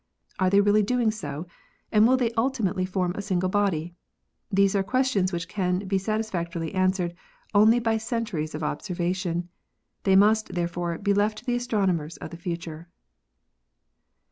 [0.39, 1.45] Are they really doing so
[1.91, 3.93] and will they ultimately form a single body?
[4.51, 7.13] These are questions which can be satsifactorily answered
[7.53, 9.49] only by centuries of observation.
[10.01, 12.89] They must, therefore, be left to the astronomers of the future."